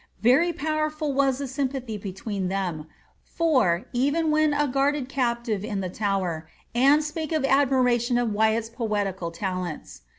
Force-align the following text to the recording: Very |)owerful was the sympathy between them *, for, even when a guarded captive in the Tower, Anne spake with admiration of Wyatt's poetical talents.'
Very 0.23 0.51
|)owerful 0.51 1.13
was 1.13 1.37
the 1.37 1.47
sympathy 1.47 1.95
between 1.95 2.47
them 2.47 2.87
*, 3.07 3.23
for, 3.37 3.85
even 3.93 4.31
when 4.31 4.51
a 4.51 4.67
guarded 4.67 5.07
captive 5.07 5.63
in 5.63 5.79
the 5.81 5.89
Tower, 5.91 6.49
Anne 6.73 7.03
spake 7.03 7.29
with 7.29 7.45
admiration 7.45 8.17
of 8.17 8.33
Wyatt's 8.33 8.67
poetical 8.69 9.29
talents.' 9.29 10.01